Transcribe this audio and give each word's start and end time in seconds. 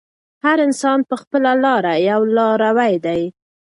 هر 0.45 0.57
انسان 0.67 0.99
په 1.09 1.15
خپله 1.21 1.51
لاره 1.63 1.93
یو 2.09 2.21
لاروی 2.37 2.93
دی. 3.05 3.21